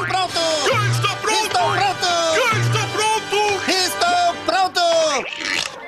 [0.00, 0.38] Estou pronto!
[0.90, 1.44] Está pronto!
[1.44, 2.50] Estou pronto!
[2.56, 3.36] Está pronto!
[3.70, 4.80] Estou pronto!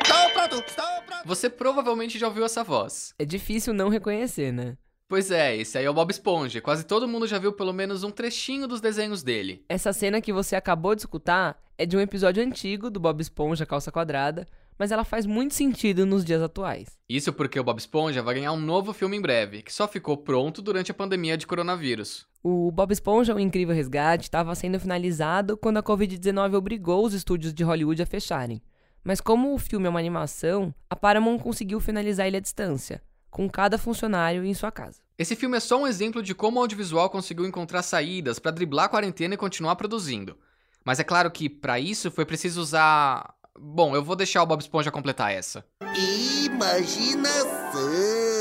[0.03, 0.65] Estou pronto!
[0.67, 1.27] Estou pronto!
[1.27, 3.15] Você provavelmente já ouviu essa voz.
[3.19, 4.77] É difícil não reconhecer, né?
[5.09, 6.61] Pois é, esse aí é o Bob Esponja.
[6.61, 9.65] Quase todo mundo já viu pelo menos um trechinho dos desenhos dele.
[9.69, 13.65] Essa cena que você acabou de escutar é de um episódio antigo do Bob Esponja
[13.65, 14.47] Calça Quadrada,
[14.79, 16.99] mas ela faz muito sentido nos dias atuais.
[17.09, 20.19] Isso porque o Bob Esponja vai ganhar um novo filme em breve, que só ficou
[20.19, 22.27] pronto durante a pandemia de coronavírus.
[22.45, 27.55] O Bob Esponja, o Incrível Resgate, estava sendo finalizado quando a Covid-19 obrigou os estúdios
[27.55, 28.61] de Hollywood a fecharem.
[29.05, 33.01] Mas como o filme é uma animação, a Paramount conseguiu finalizar ele à distância,
[33.31, 35.01] com cada funcionário em sua casa.
[35.17, 38.87] Esse filme é só um exemplo de como o audiovisual conseguiu encontrar saídas para driblar
[38.87, 40.37] a quarentena e continuar produzindo.
[40.85, 43.35] Mas é claro que, para isso, foi preciso usar.
[43.57, 45.65] Bom, eu vou deixar o Bob Esponja completar essa.
[46.45, 48.32] Imaginação!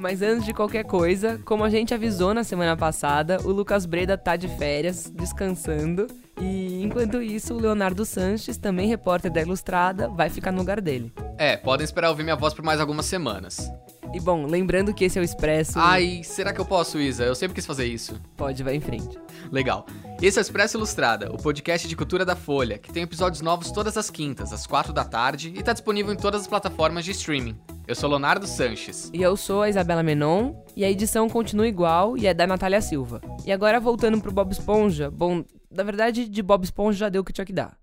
[0.00, 4.16] Mas antes de qualquer coisa, como a gente avisou na semana passada, o Lucas Breda
[4.16, 6.06] tá de férias, descansando.
[6.40, 11.12] E enquanto isso, o Leonardo Sanches, também repórter da Ilustrada, vai ficar no lugar dele.
[11.36, 13.70] É, podem esperar ouvir minha voz por mais algumas semanas.
[14.14, 15.78] E bom, lembrando que esse é o Expresso.
[15.78, 17.24] Ai, será que eu posso, Isa?
[17.24, 18.18] Eu sempre quis fazer isso.
[18.38, 19.18] Pode, vai em frente.
[19.52, 19.84] Legal.
[20.20, 23.70] Esse é o Expresso Ilustrada, o podcast de cultura da Folha, que tem episódios novos
[23.70, 27.10] todas as quintas, às quatro da tarde, e tá disponível em todas as plataformas de
[27.10, 27.56] streaming.
[27.90, 29.10] Eu sou Leonardo Sanches.
[29.12, 32.80] E eu sou a Isabela Menon, e a edição continua igual e é da Natália
[32.80, 33.20] Silva.
[33.44, 37.24] E agora voltando pro Bob Esponja, bom, na verdade, de Bob Esponja já deu o
[37.24, 37.76] que tinha que dar.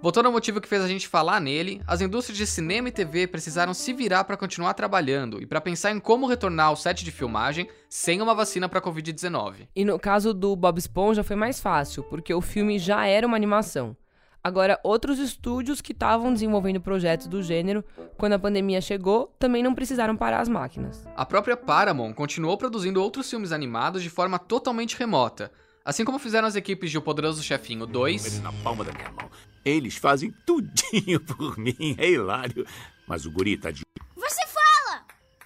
[0.00, 3.26] Voltando ao motivo que fez a gente falar nele, as indústrias de cinema e TV
[3.26, 7.10] precisaram se virar para continuar trabalhando e para pensar em como retornar ao set de
[7.10, 9.66] filmagem sem uma vacina para Covid-19.
[9.74, 13.34] E no caso do Bob Esponja foi mais fácil, porque o filme já era uma
[13.34, 13.96] animação.
[14.46, 17.82] Agora, outros estúdios que estavam desenvolvendo projetos do gênero,
[18.18, 21.02] quando a pandemia chegou, também não precisaram parar as máquinas.
[21.16, 25.50] A própria Paramount continuou produzindo outros filmes animados de forma totalmente remota,
[25.82, 29.30] assim como fizeram as equipes de O Poderoso Chefinho 2, Na palma da minha mão.
[29.64, 31.96] Eles fazem tudinho por mim.
[31.96, 32.66] É hilário.
[33.08, 33.82] Mas o guri tá de...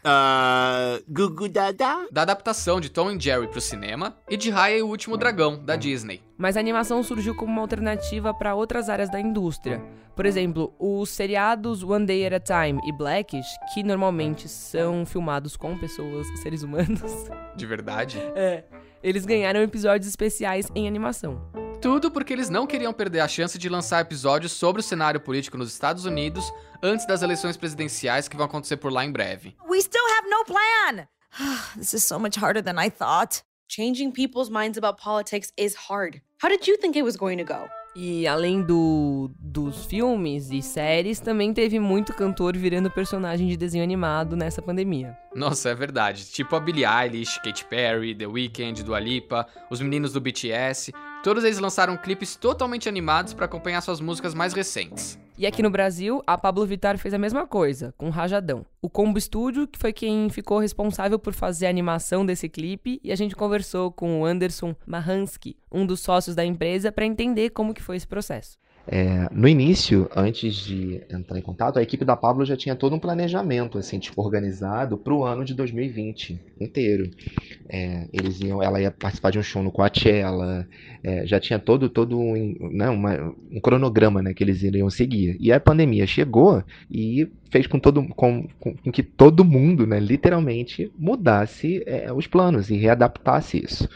[0.04, 0.98] Ah...
[1.08, 2.06] Gugu Dada?
[2.10, 5.62] da adaptação de Tom e Jerry pro cinema, e de Raya e o Último Dragão,
[5.64, 6.22] da Disney.
[6.36, 9.82] Mas a animação surgiu como uma alternativa para outras áreas da indústria.
[10.14, 15.56] Por exemplo, os seriados One Day at a Time e Blackish, que normalmente são filmados
[15.56, 17.02] com pessoas, seres humanos,
[17.56, 18.18] De verdade.
[18.34, 18.64] é,
[19.02, 21.40] eles ganharam episódios especiais em animação.
[21.80, 25.56] Tudo porque eles não queriam perder a chance de lançar episódios sobre o cenário político
[25.56, 26.52] nos Estados Unidos
[26.82, 29.56] antes das eleições presidenciais que vão acontecer por lá em breve.
[29.68, 31.08] We still have no plan.
[31.76, 33.42] this is so much harder than I thought.
[33.68, 36.20] Changing people's minds about politics is hard.
[36.42, 37.68] How did you think it was going to go?
[38.00, 43.82] E além do, dos filmes e séries, também teve muito cantor virando personagem de desenho
[43.82, 45.18] animado nessa pandemia.
[45.34, 46.24] Nossa, é verdade.
[46.26, 50.92] Tipo a Billie Eilish, Katy Perry, The Weeknd, Dua Lipa, os meninos do BTS.
[51.24, 55.18] Todos eles lançaram clipes totalmente animados para acompanhar suas músicas mais recentes.
[55.40, 58.66] E aqui no Brasil, a Pablo Vittar fez a mesma coisa, com Rajadão.
[58.82, 63.12] O Combo Studio, que foi quem ficou responsável por fazer a animação desse clipe, e
[63.12, 67.72] a gente conversou com o Anderson Mahansky, um dos sócios da empresa, para entender como
[67.72, 68.58] que foi esse processo.
[68.90, 72.94] É, no início, antes de entrar em contato, a equipe da Pablo já tinha todo
[72.96, 77.10] um planejamento assim, tipo, organizado para o ano de 2020 inteiro.
[77.68, 80.66] É, eles iam, ela ia participar de um show no Coachella,
[81.04, 85.36] é, já tinha todo, todo um, né, uma- um cronograma né, que eles iriam seguir.
[85.40, 90.00] E a pandemia chegou e fez com, todo, com, com- com que todo mundo, né,
[90.00, 93.88] literalmente, mudasse é, os planos e readaptasse isso.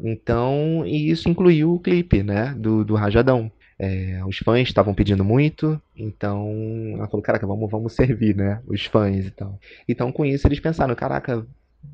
[0.00, 3.50] Então, e isso incluiu o clipe né, do, do Rajadão.
[3.78, 6.50] É, os fãs estavam pedindo muito, então
[6.96, 8.62] ela falou, caraca, vamos, vamos servir, né?
[8.66, 9.58] Os fãs e tal.
[9.88, 11.46] Então com isso eles pensaram, caraca,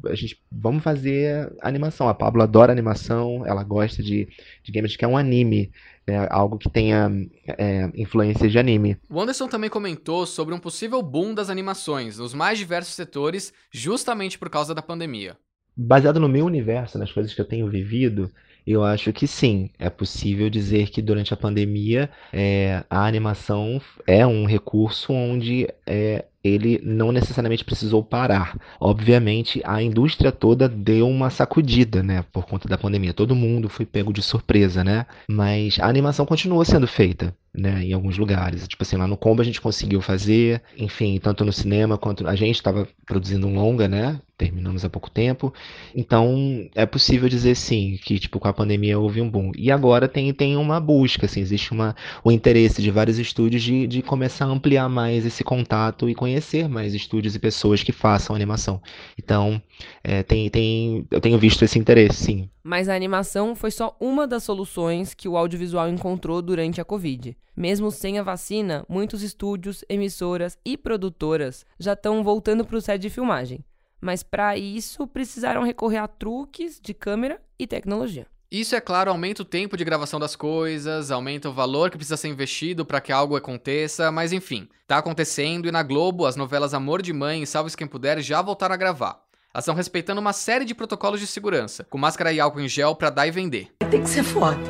[0.07, 2.09] a gente vamos fazer animação.
[2.09, 4.29] A Pablo adora animação, ela gosta de,
[4.63, 5.71] de games que é um anime,
[6.07, 6.27] né?
[6.31, 7.11] Algo que tenha
[7.47, 8.97] é, influências de anime.
[9.09, 14.39] O Anderson também comentou sobre um possível boom das animações nos mais diversos setores, justamente
[14.39, 15.37] por causa da pandemia.
[15.77, 18.31] Baseado no meu universo, nas coisas que eu tenho vivido,
[18.67, 24.27] eu acho que sim, é possível dizer que durante a pandemia é, a animação é
[24.27, 28.59] um recurso onde é, ele não necessariamente precisou parar.
[28.81, 33.15] Obviamente, a indústria toda deu uma sacudida, né, por conta da pandemia.
[33.15, 35.07] Todo mundo foi pego de surpresa, né?
[35.29, 37.35] Mas a animação continuou sendo feita.
[37.55, 38.67] Né, em alguns lugares.
[38.67, 42.35] Tipo assim, lá no Combo a gente conseguiu fazer, enfim, tanto no cinema quanto a
[42.35, 44.19] gente estava produzindo um longa, né?
[44.39, 45.53] Terminamos há pouco tempo.
[45.95, 49.53] Então, é possível dizer sim que tipo com a pandemia houve um boom.
[49.55, 51.95] E agora tem, tem uma busca, assim, existe uma,
[52.25, 56.32] o interesse de vários estúdios de, de começar a ampliar mais esse contato e conhecer
[56.33, 58.81] conhecer mais estúdios e pessoas que façam animação.
[59.19, 59.61] Então,
[60.03, 62.51] é, tem, tem, eu tenho visto esse interesse, sim.
[62.63, 67.37] Mas a animação foi só uma das soluções que o audiovisual encontrou durante a Covid.
[67.55, 73.01] Mesmo sem a vacina, muitos estúdios, emissoras e produtoras já estão voltando para o set
[73.01, 73.63] de filmagem.
[74.01, 78.27] Mas para isso precisaram recorrer a truques de câmera e tecnologia.
[78.53, 82.19] Isso, é claro, aumenta o tempo de gravação das coisas, aumenta o valor que precisa
[82.19, 86.75] ser investido para que algo aconteça, mas enfim, tá acontecendo e na Globo as novelas
[86.75, 89.23] Amor de Mãe e Salve Quem Puder já voltaram a gravar.
[89.55, 92.95] Elas estão respeitando uma série de protocolos de segurança, com máscara e álcool em gel
[92.95, 93.69] para dar e vender.
[93.91, 94.61] Tem que ser forte.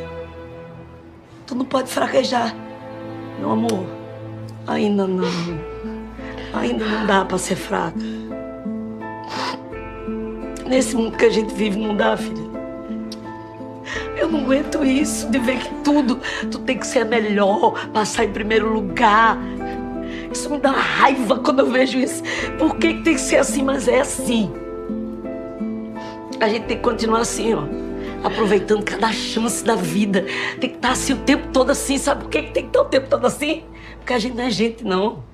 [1.44, 2.55] Tu não pode fraquejar.
[3.40, 3.84] Meu amor,
[4.64, 5.29] ainda não.
[6.55, 7.99] Ainda não dá para ser fraca.
[10.69, 12.51] Nesse mundo que a gente vive não dá, filha.
[14.22, 18.30] Eu não aguento isso, de ver que tudo, tu tem que ser melhor, passar em
[18.30, 19.36] primeiro lugar.
[20.32, 22.22] Isso me dá raiva quando eu vejo isso.
[22.56, 23.64] Por que, que tem que ser assim?
[23.64, 24.48] Mas é assim.
[26.40, 27.64] A gente tem que continuar assim, ó.
[28.22, 30.24] Aproveitando cada chance da vida.
[30.60, 31.98] Tem que estar assim o tempo todo assim.
[31.98, 33.64] Sabe por que, que tem que estar o tempo todo assim?
[33.96, 35.24] Porque a gente não é gente, não.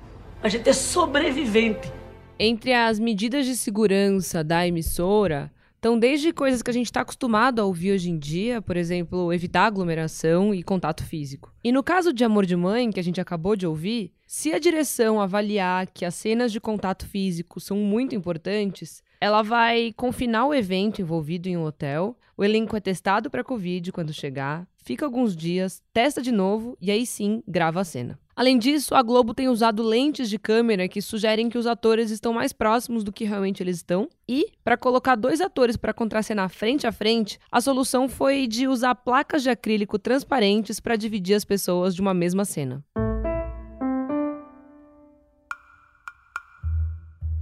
[0.43, 1.93] A gente é sobrevivente.
[2.38, 7.60] Entre as medidas de segurança da emissora, então, desde coisas que a gente está acostumado
[7.60, 11.54] a ouvir hoje em dia, por exemplo, evitar aglomeração e contato físico.
[11.62, 14.58] E no caso de Amor de Mãe, que a gente acabou de ouvir, se a
[14.58, 20.55] direção avaliar que as cenas de contato físico são muito importantes, ela vai confinar o
[20.55, 25.37] evento envolvido em um hotel, o elenco é testado para Covid quando chegar, fica alguns
[25.37, 28.19] dias, testa de novo e aí sim grava a cena.
[28.37, 32.32] Além disso, a Globo tem usado lentes de câmera que sugerem que os atores estão
[32.32, 34.09] mais próximos do que realmente eles estão.
[34.29, 38.94] E, para colocar dois atores para contracenar frente a frente, a solução foi de usar
[38.94, 42.85] placas de acrílico transparentes para dividir as pessoas de uma mesma cena.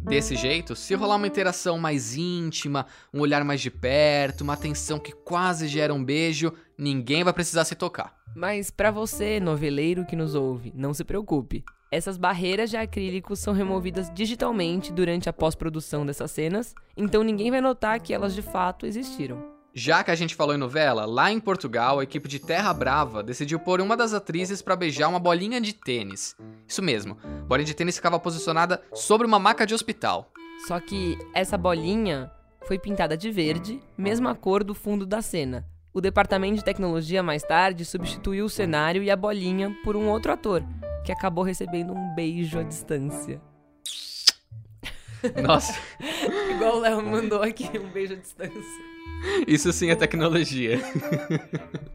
[0.07, 5.01] Desse jeito, se rolar uma interação mais íntima, um olhar mais de perto, uma atenção
[5.01, 8.17] que quase gera um beijo, ninguém vai precisar se tocar.
[8.35, 11.65] Mas para você, noveleiro que nos ouve, não se preocupe.
[11.91, 17.61] Essas barreiras de acrílico são removidas digitalmente durante a pós-produção dessas cenas, então ninguém vai
[17.61, 19.56] notar que elas de fato existiram.
[19.79, 23.23] Já que a gente falou em novela, lá em Portugal, a equipe de Terra Brava
[23.23, 26.35] decidiu pôr uma das atrizes para beijar uma bolinha de tênis.
[26.67, 30.33] Isso mesmo, a bolinha de tênis ficava posicionada sobre uma maca de hospital.
[30.67, 32.31] Só que essa bolinha
[32.67, 37.43] foi pintada de verde, mesma cor do fundo da cena, o departamento de tecnologia mais
[37.43, 40.63] tarde substituiu o cenário e a bolinha por um outro ator,
[41.05, 43.41] que acabou recebendo um beijo à distância.
[45.43, 45.79] Nossa.
[46.51, 48.63] Igual o Léo mandou aqui, um beijo à distância.
[49.47, 50.81] Isso sim é tecnologia.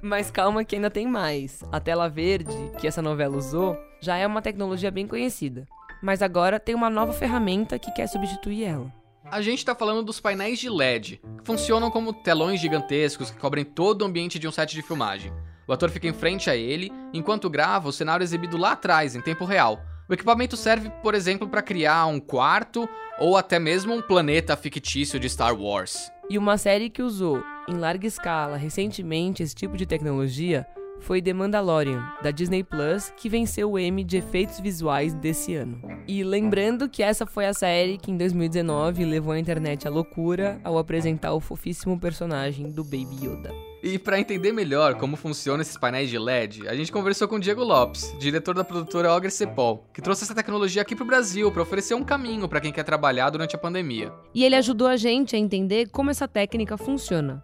[0.02, 1.64] Mas calma que ainda tem mais.
[1.72, 5.68] A tela verde, que essa novela usou, já é uma tecnologia bem conhecida.
[6.02, 8.92] Mas agora tem uma nova ferramenta que quer substituir ela.
[9.24, 13.64] A gente está falando dos painéis de LED, que funcionam como telões gigantescos que cobrem
[13.64, 15.32] todo o ambiente de um set de filmagem.
[15.68, 19.22] O ator fica em frente a ele, enquanto grava o cenário exibido lá atrás, em
[19.22, 19.80] tempo real.
[20.12, 22.86] O equipamento serve, por exemplo, para criar um quarto
[23.18, 26.12] ou até mesmo um planeta fictício de Star Wars.
[26.30, 30.68] E uma série que usou em larga escala recentemente esse tipo de tecnologia
[31.00, 35.82] foi The Mandalorian, da Disney Plus, que venceu o Emmy de efeitos visuais desse ano.
[36.06, 40.60] E lembrando que essa foi a série que em 2019 levou a internet à loucura
[40.62, 43.71] ao apresentar o fofíssimo personagem do Baby Yoda.
[43.84, 47.40] E para entender melhor como funcionam esses painéis de LED, a gente conversou com o
[47.40, 51.64] Diego Lopes, diretor da produtora Ogre Cepol, que trouxe essa tecnologia aqui pro Brasil para
[51.64, 54.14] oferecer um caminho para quem quer trabalhar durante a pandemia.
[54.36, 57.44] E ele ajudou a gente a entender como essa técnica funciona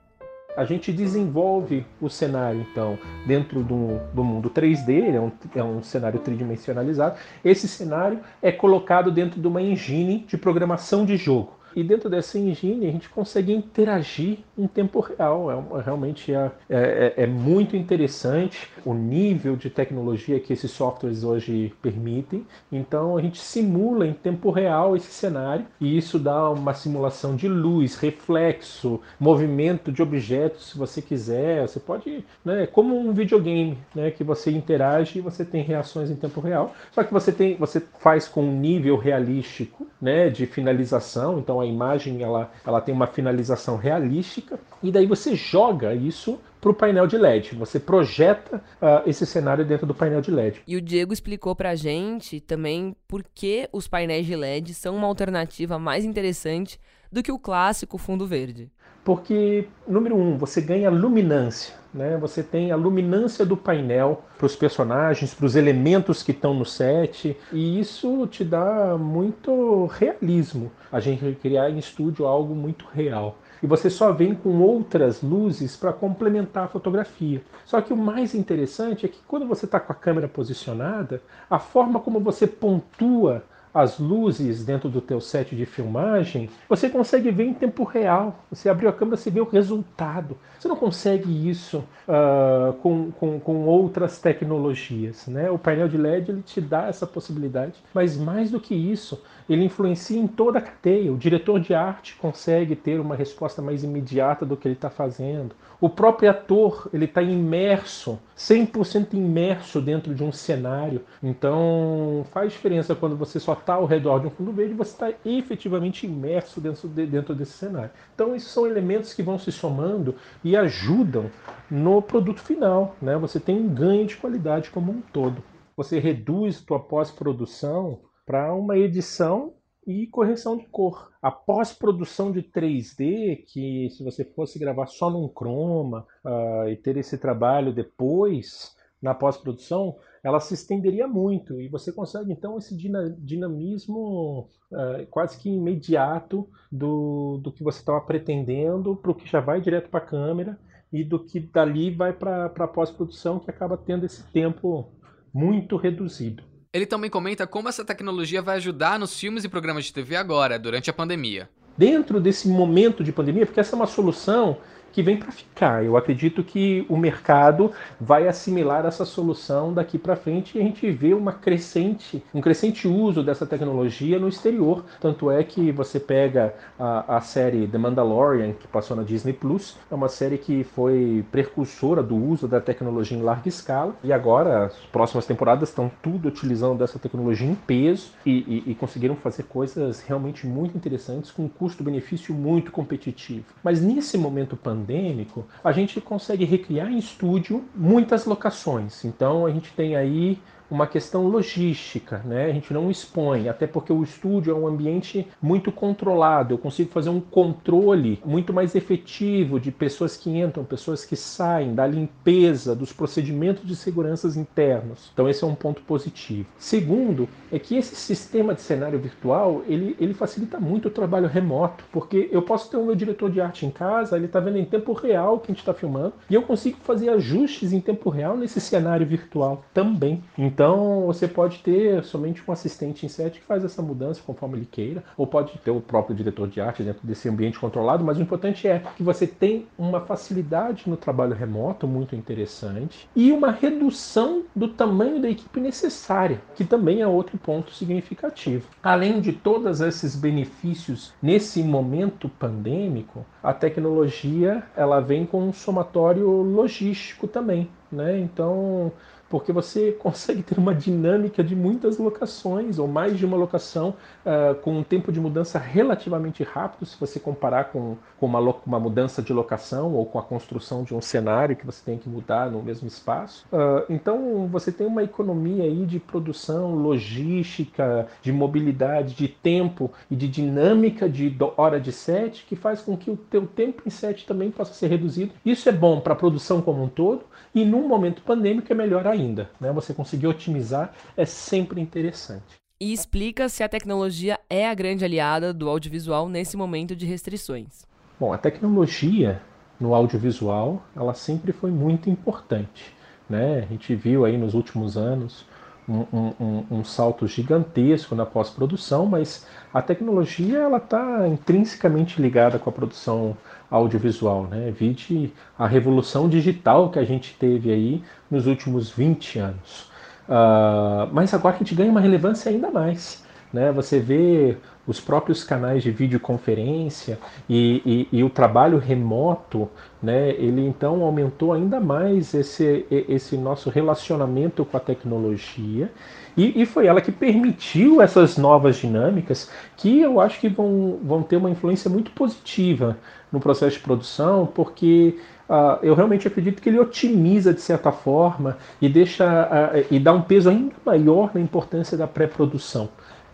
[0.58, 5.84] a gente desenvolve o cenário, então, dentro do, do mundo 3D, é um, é um
[5.84, 7.16] cenário tridimensionalizado.
[7.46, 11.57] Esse cenário é colocado dentro de uma engine de programação de jogo.
[11.78, 15.52] E dentro dessa engine a gente consegue interagir em tempo real.
[15.52, 21.72] É, realmente é, é, é, muito interessante o nível de tecnologia que esses softwares hoje
[21.80, 22.48] permitem.
[22.72, 27.48] Então a gente simula em tempo real esse cenário e isso dá uma simulação de
[27.48, 31.68] luz, reflexo, movimento de objetos, se você quiser.
[31.68, 36.16] Você pode, né, como um videogame, né, que você interage e você tem reações em
[36.16, 36.74] tempo real.
[36.92, 41.40] Só que você tem, você faz com um nível realístico, né, de finalização.
[41.40, 46.72] Então a imagem ela, ela tem uma finalização realística e daí você joga isso para
[46.72, 47.56] o painel de LED.
[47.56, 50.62] Você projeta uh, esse cenário dentro do painel de LED.
[50.68, 54.96] E o Diego explicou para a gente também por que os painéis de LED são
[54.96, 56.80] uma alternativa mais interessante
[57.12, 58.72] do que o clássico fundo verde.
[59.04, 61.74] Porque, número um, você ganha luminância.
[61.94, 62.18] Né?
[62.18, 66.66] Você tem a luminância do painel para os personagens, para os elementos que estão no
[66.66, 70.72] set, e isso te dá muito realismo.
[70.92, 75.76] A gente criar em estúdio algo muito real e você só vem com outras luzes
[75.76, 77.42] para complementar a fotografia.
[77.66, 81.60] Só que o mais interessante é que quando você está com a câmera posicionada, a
[81.60, 83.44] forma como você pontua
[83.78, 88.44] as luzes dentro do teu set de filmagem, você consegue ver em tempo real.
[88.50, 90.36] Você abriu a câmera, você vê o resultado.
[90.58, 95.28] Você não consegue isso uh, com, com, com, outras tecnologias.
[95.28, 95.52] Né?
[95.52, 99.64] O painel de LED ele te dá essa possibilidade, mas mais do que isso, ele
[99.64, 101.14] influencia em toda a cadeia.
[101.14, 105.56] O diretor de arte consegue ter uma resposta mais imediata do que ele está fazendo.
[105.80, 111.04] O próprio ator ele está imerso, 100% imerso dentro de um cenário.
[111.22, 115.14] Então faz diferença quando você só está ao redor de um fundo verde, você está
[115.26, 117.92] efetivamente imerso dentro, de, dentro desse cenário.
[118.16, 121.30] Então esses são elementos que vão se somando e ajudam
[121.70, 122.96] no produto final.
[123.02, 123.18] Né?
[123.18, 125.44] Você tem um ganho de qualidade como um todo.
[125.76, 129.54] Você reduz tua pós-produção para uma edição
[129.86, 131.12] e correção de cor.
[131.22, 136.98] A pós-produção de 3D, que se você fosse gravar só num chroma uh, e ter
[136.98, 138.77] esse trabalho depois
[139.08, 142.76] na pós-produção, ela se estenderia muito e você consegue então esse
[143.20, 149.40] dinamismo uh, quase que imediato do, do que você estava pretendendo para o que já
[149.40, 150.60] vai direto para a câmera
[150.92, 154.92] e do que dali vai para a pós-produção que acaba tendo esse tempo
[155.34, 156.44] muito reduzido.
[156.74, 160.60] Ele também comenta como essa tecnologia vai ajudar nos filmes e programas de TV agora,
[160.60, 161.50] durante a pandemia.
[161.78, 164.58] Dentro desse momento de pandemia, porque essa é uma solução
[164.92, 165.84] que vem para ficar.
[165.84, 170.90] Eu acredito que o mercado vai assimilar essa solução daqui para frente e a gente
[170.92, 174.84] vê uma crescente, um crescente uso dessa tecnologia no exterior.
[175.00, 179.78] Tanto é que você pega a, a série The Mandalorian, que passou na Disney Plus,
[179.90, 184.66] é uma série que foi precursora do uso da tecnologia em larga escala e agora
[184.66, 189.44] as próximas temporadas estão tudo utilizando dessa tecnologia em peso e, e, e conseguiram fazer
[189.44, 193.46] coisas realmente muito interessantes com um custo-benefício muito competitivo.
[193.64, 199.04] Mas nesse momento pandêmico, pandêmico, a gente consegue recriar em estúdio muitas locações.
[199.04, 200.38] Então a gente tem aí
[200.70, 202.46] uma questão logística, né?
[202.46, 206.54] A gente não expõe, até porque o estúdio é um ambiente muito controlado.
[206.54, 211.74] Eu consigo fazer um controle muito mais efetivo de pessoas que entram, pessoas que saem,
[211.74, 215.10] da limpeza, dos procedimentos de segurança internos.
[215.14, 216.48] Então esse é um ponto positivo.
[216.58, 221.86] Segundo, é que esse sistema de cenário virtual, ele, ele facilita muito o trabalho remoto,
[221.92, 224.66] porque eu posso ter o meu diretor de arte em casa, ele está vendo em
[224.66, 228.10] tempo real o que a gente está filmando, e eu consigo fazer ajustes em tempo
[228.10, 230.24] real nesse cenário virtual também.
[230.38, 230.57] Então
[231.06, 235.04] você pode ter somente um assistente em set que faz essa mudança conforme ele queira,
[235.16, 238.68] ou pode ter o próprio diretor de arte dentro desse ambiente controlado, mas o importante
[238.68, 244.68] é que você tem uma facilidade no trabalho remoto muito interessante e uma redução do
[244.68, 248.68] tamanho da equipe necessária, que também é outro ponto significativo.
[248.82, 256.28] Além de todos esses benefícios nesse momento pandêmico, a tecnologia ela vem com um somatório
[256.28, 258.20] logístico também, né?
[258.20, 258.92] Então
[259.30, 264.56] porque você consegue ter uma dinâmica de muitas locações, ou mais de uma locação, uh,
[264.56, 269.22] com um tempo de mudança relativamente rápido, se você comparar com, com uma, uma, mudança
[269.22, 272.62] de locação ou com a construção de um cenário que você tem que mudar no
[272.62, 273.46] mesmo espaço.
[273.52, 280.16] Uh, então você tem uma economia aí de produção, logística, de mobilidade, de tempo e
[280.16, 284.26] de dinâmica de hora de set que faz com que o teu tempo em set
[284.26, 285.32] também possa ser reduzido.
[285.46, 289.08] Isso é bom para a produção como um todo e num momento pandêmico é melhor
[289.08, 289.17] ainda.
[289.60, 289.72] Né?
[289.72, 292.58] Você conseguir otimizar é sempre interessante.
[292.80, 297.86] E explica se a tecnologia é a grande aliada do audiovisual nesse momento de restrições.
[298.20, 299.42] Bom, a tecnologia
[299.80, 302.94] no audiovisual ela sempre foi muito importante.
[303.30, 303.60] Né?
[303.60, 305.46] A gente viu aí nos últimos anos
[305.88, 312.70] um, um, um salto gigantesco na pós-produção, mas a tecnologia ela está intrinsecamente ligada com
[312.70, 313.38] a produção
[313.72, 314.72] audiovisual, né?
[314.72, 319.92] Vide a revolução digital que a gente teve aí nos últimos 20 anos.
[320.28, 323.24] Uh, mas agora a gente ganha uma relevância ainda mais.
[323.52, 323.72] Né?
[323.72, 329.70] Você vê os próprios canais de videoconferência e, e, e, o trabalho remoto,
[330.02, 330.32] né?
[330.32, 335.92] ele então aumentou ainda mais esse, esse nosso relacionamento com a tecnologia
[336.38, 341.24] e, e, foi ela que permitiu essas novas dinâmicas que eu acho que vão, vão
[341.24, 342.96] ter uma influência muito positiva
[343.32, 345.18] no processo de produção, porque
[345.50, 350.14] uh, eu realmente acredito que ele otimiza de certa forma e deixa uh, e dá
[350.14, 352.88] um peso ainda maior na importância da pré-produção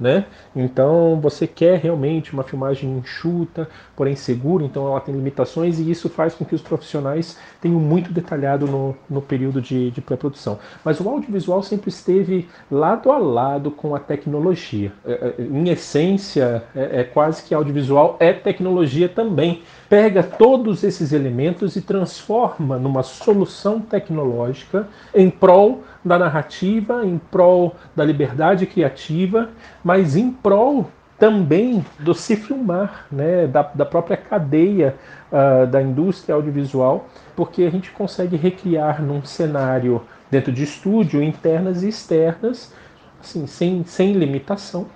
[0.03, 0.25] né?
[0.53, 6.09] Então você quer realmente uma filmagem enxuta, porém segura, então ela tem limitações e isso
[6.09, 10.59] faz com que os profissionais tenham muito detalhado no, no período de, de pré-produção.
[10.83, 14.91] Mas o audiovisual sempre esteve lado a lado com a tecnologia.
[15.05, 19.61] É, é, em essência, é, é quase que audiovisual é tecnologia também.
[19.93, 27.75] Pega todos esses elementos e transforma numa solução tecnológica em prol da narrativa, em prol
[27.95, 29.49] da liberdade criativa,
[29.83, 34.95] mas em prol também do se filmar, né, da, da própria cadeia
[35.31, 41.83] uh, da indústria audiovisual, porque a gente consegue recriar num cenário dentro de estúdio, internas
[41.83, 42.73] e externas,
[43.21, 44.87] assim, sem, sem limitação.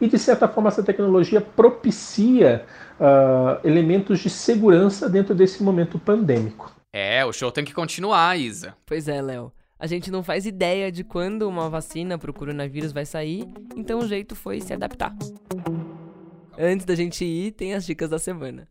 [0.00, 2.64] E de certa forma essa tecnologia propicia
[3.00, 6.74] uh, elementos de segurança dentro desse momento pandêmico.
[6.92, 8.74] É, o show tem que continuar, Isa.
[8.84, 9.52] Pois é, Léo.
[9.78, 13.98] A gente não faz ideia de quando uma vacina para o coronavírus vai sair, então
[13.98, 15.12] o jeito foi se adaptar.
[16.56, 18.68] Antes da gente ir, tem as dicas da semana.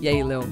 [0.00, 0.42] E aí, Leão,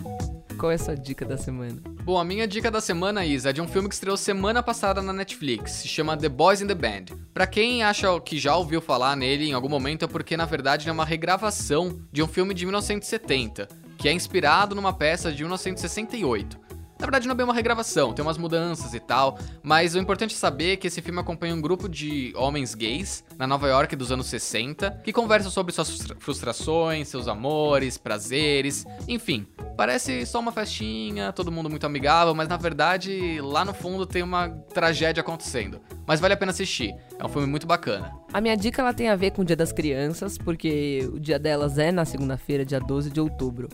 [0.56, 1.82] qual é a sua dica da semana?
[2.04, 5.00] Bom, a minha dica da semana, Isa, é de um filme que estreou semana passada
[5.00, 5.70] na Netflix.
[5.70, 7.16] Se chama The Boys in the Band.
[7.32, 10.88] Pra quem acha que já ouviu falar nele em algum momento, é porque na verdade
[10.88, 16.58] é uma regravação de um filme de 1970 que é inspirado numa peça de 1968.
[16.98, 20.36] Na verdade, não é bem uma regravação, tem umas mudanças e tal, mas o importante
[20.36, 24.12] é saber que esse filme acompanha um grupo de homens gays na Nova York dos
[24.12, 25.90] anos 60 que conversam sobre suas
[26.20, 29.46] frustrações, seus amores, prazeres, enfim.
[29.82, 34.22] Parece só uma festinha, todo mundo muito amigável, mas na verdade lá no fundo tem
[34.22, 35.80] uma tragédia acontecendo.
[36.06, 38.12] Mas vale a pena assistir, é um filme muito bacana.
[38.32, 41.36] A minha dica ela tem a ver com o Dia das Crianças, porque o dia
[41.36, 43.68] delas é na segunda-feira, dia 12 de outubro.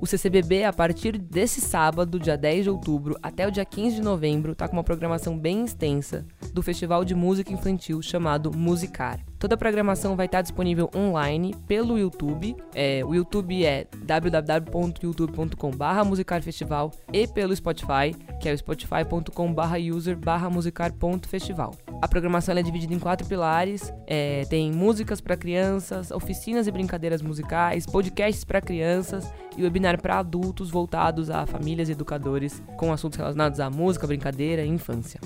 [0.00, 4.02] O CCBB, a partir desse sábado, dia 10 de outubro, até o dia 15 de
[4.02, 9.20] novembro, tá com uma programação bem extensa do Festival de Música Infantil chamado Musicar.
[9.38, 12.54] Toda a programação vai estar disponível online pelo YouTube.
[12.74, 20.18] É, o YouTube é www.youtube.com.br musicarfestival e pelo Spotify, que é o spotify.com.br user
[20.50, 21.74] musicar.festival.
[22.00, 23.92] A programação é dividida em quatro pilares.
[24.06, 30.18] É, tem músicas para crianças, oficinas e brincadeiras musicais, podcasts para crianças e webinar para
[30.18, 35.20] adultos voltados a famílias e educadores com assuntos relacionados à música, brincadeira e infância.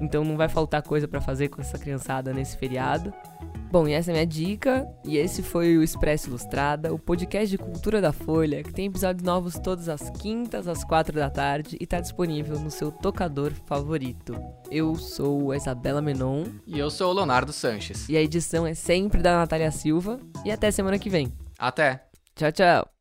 [0.00, 3.12] Então não vai faltar coisa para fazer com essa criançada nesse feriado.
[3.70, 7.48] Bom, e essa é a minha dica, e esse foi o Expresso Ilustrada, o podcast
[7.48, 11.76] de cultura da Folha, que tem episódios novos todas as quintas, às quatro da tarde,
[11.80, 14.34] e está disponível no seu tocador favorito.
[14.70, 16.44] Eu sou a Isabela Menon.
[16.66, 18.08] E eu sou o Leonardo Sanches.
[18.08, 21.32] E a edição é sempre da Natália Silva, e até semana que vem.
[21.58, 22.04] Até!
[22.36, 22.95] Tchau, tchau!